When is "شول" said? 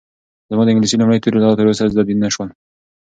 2.33-2.49